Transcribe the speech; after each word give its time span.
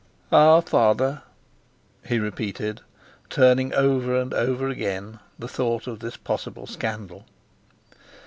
"Our 0.31 0.63
Father—," 0.63 1.21
he 2.07 2.17
repeated, 2.17 2.81
turning 3.29 3.71
over 3.75 4.19
and 4.19 4.33
over 4.33 4.67
again 4.67 5.19
the 5.37 5.47
thought 5.47 5.85
of 5.85 5.99
this 5.99 6.17
possible 6.17 6.65
scandal. 6.65 7.27